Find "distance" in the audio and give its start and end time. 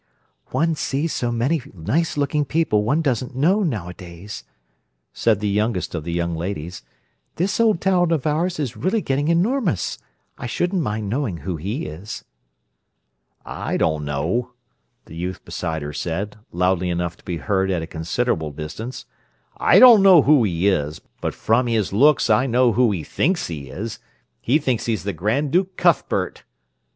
18.49-19.05